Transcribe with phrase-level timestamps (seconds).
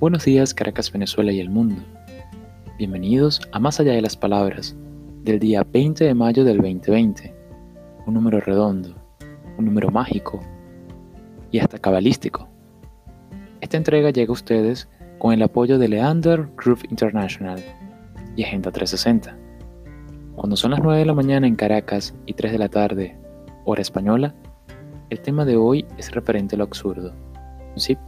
[0.00, 1.82] Buenos días Caracas, Venezuela y el mundo.
[2.78, 4.76] Bienvenidos a Más allá de las palabras
[5.24, 7.34] del día 20 de mayo del 2020.
[8.06, 8.94] Un número redondo,
[9.58, 10.40] un número mágico
[11.50, 12.48] y hasta cabalístico.
[13.60, 14.88] Esta entrega llega a ustedes
[15.18, 17.60] con el apoyo de Leander Group International
[18.36, 19.36] y Agenda 360.
[20.36, 23.18] Cuando son las 9 de la mañana en Caracas y 3 de la tarde,
[23.64, 24.32] hora española,
[25.10, 27.12] el tema de hoy es referente a lo absurdo.
[27.74, 27.98] ¿Sí?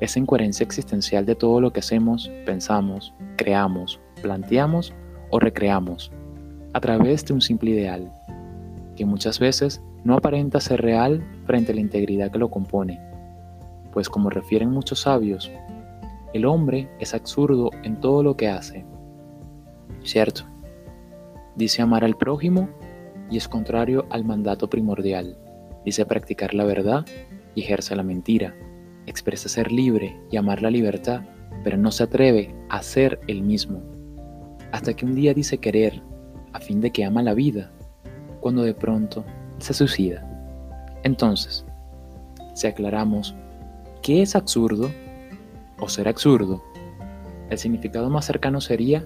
[0.00, 4.92] Esa incoherencia existencial de todo lo que hacemos, pensamos, creamos, planteamos
[5.30, 6.12] o recreamos
[6.74, 8.12] a través de un simple ideal,
[8.96, 13.00] que muchas veces no aparenta ser real frente a la integridad que lo compone,
[13.92, 15.50] pues como refieren muchos sabios,
[16.34, 18.84] el hombre es absurdo en todo lo que hace.
[20.02, 20.42] ¿Cierto?
[21.54, 22.68] Dice amar al prójimo
[23.30, 25.38] y es contrario al mandato primordial.
[25.86, 27.06] Dice practicar la verdad
[27.54, 28.54] y ejerce la mentira.
[29.06, 31.22] Expresa ser libre y amar la libertad,
[31.62, 33.82] pero no se atreve a ser el mismo.
[34.72, 36.02] Hasta que un día dice querer,
[36.52, 37.70] a fin de que ama la vida,
[38.40, 39.24] cuando de pronto
[39.58, 40.24] se suicida.
[41.02, 41.64] Entonces,
[42.54, 43.34] si aclaramos
[44.02, 44.90] qué es absurdo
[45.78, 46.62] o ser absurdo,
[47.50, 49.04] el significado más cercano sería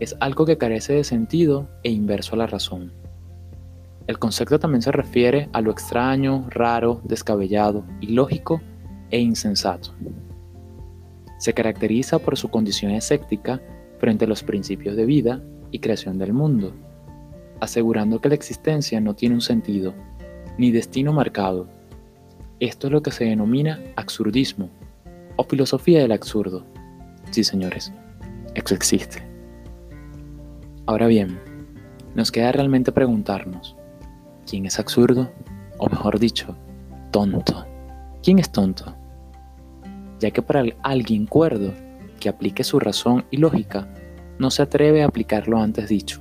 [0.00, 2.92] es algo que carece de sentido e inverso a la razón.
[4.06, 8.60] El concepto también se refiere a lo extraño, raro, descabellado, ilógico
[9.10, 9.94] e insensato.
[11.38, 13.60] Se caracteriza por su condición escéptica
[13.98, 16.74] frente a los principios de vida y creación del mundo,
[17.60, 19.94] asegurando que la existencia no tiene un sentido,
[20.58, 21.68] ni destino marcado.
[22.58, 24.70] Esto es lo que se denomina absurdismo
[25.36, 26.66] o filosofía del absurdo.
[27.30, 27.92] Sí, señores,
[28.54, 29.22] eso existe.
[30.86, 31.38] Ahora bien,
[32.14, 33.76] nos queda realmente preguntarnos,
[34.46, 35.30] ¿quién es absurdo?
[35.78, 36.56] O mejor dicho,
[37.10, 37.64] tonto.
[38.22, 38.94] ¿Quién es tonto?
[40.20, 41.72] Ya que para alguien cuerdo
[42.20, 43.88] que aplique su razón y lógica,
[44.38, 46.20] no se atreve a aplicar lo antes dicho,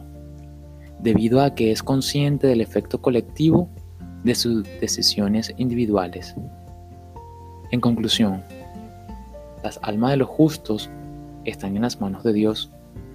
[1.00, 3.69] debido a que es consciente del efecto colectivo
[4.24, 6.35] de sus decisiones individuales.
[7.72, 8.44] En conclusión,
[9.63, 10.90] las almas de los justos
[11.45, 12.72] están en las manos de Dios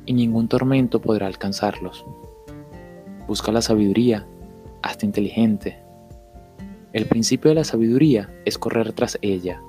[0.06, 2.04] y ningún tormento podrá alcanzarlos.
[3.26, 4.26] Busca la sabiduría,
[4.82, 5.78] hasta inteligente.
[6.92, 9.60] El principio de la sabiduría es correr tras ella.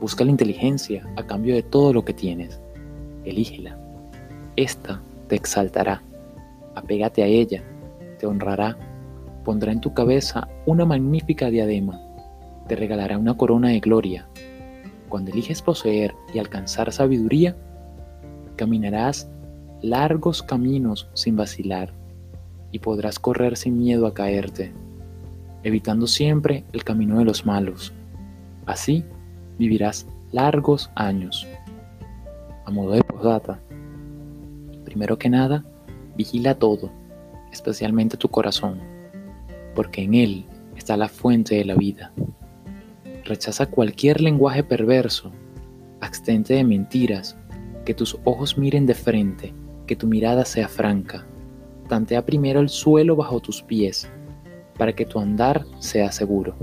[0.00, 2.60] Busca la inteligencia a cambio de todo lo que tienes.
[3.24, 3.78] Elígela.
[4.56, 6.02] Esta te exaltará.
[6.74, 7.62] Apégate a ella,
[8.18, 8.76] te honrará,
[9.44, 12.00] pondrá en tu cabeza una magnífica diadema,
[12.68, 14.28] te regalará una corona de gloria.
[15.08, 17.56] Cuando eliges poseer y alcanzar sabiduría,
[18.56, 19.28] caminarás
[19.82, 21.92] largos caminos sin vacilar
[22.72, 24.72] y podrás correr sin miedo a caerte,
[25.62, 27.92] evitando siempre el camino de los malos.
[28.66, 29.04] Así
[29.58, 31.46] vivirás largos años.
[32.64, 33.60] A modo de posdata,
[34.84, 35.64] primero que nada,
[36.16, 36.90] vigila todo,
[37.52, 38.80] especialmente tu corazón,
[39.74, 40.46] porque en él
[40.76, 42.12] está la fuente de la vida.
[43.24, 45.32] Rechaza cualquier lenguaje perverso,
[46.00, 47.36] abstente de mentiras,
[47.84, 49.54] que tus ojos miren de frente
[49.86, 51.24] que tu mirada sea franca.
[51.88, 54.10] Tantea primero el suelo bajo tus pies,
[54.76, 56.56] para que tu andar sea seguro.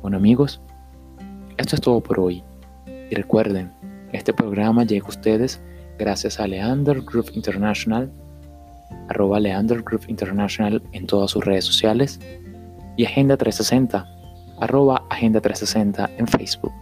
[0.00, 0.60] Bueno amigos,
[1.62, 2.42] esto es todo por hoy.
[3.10, 3.72] Y recuerden,
[4.12, 5.62] este programa llega a ustedes
[5.98, 8.10] gracias a Leander Group International,
[9.08, 12.20] arroba Leander Group International en todas sus redes sociales,
[12.96, 14.06] y Agenda 360,
[14.60, 16.72] arroba Agenda 360 en Facebook.